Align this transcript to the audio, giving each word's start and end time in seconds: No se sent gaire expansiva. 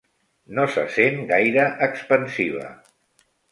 No 0.59 0.63
se 0.75 0.85
sent 0.95 1.19
gaire 1.33 1.67
expansiva. 1.89 2.75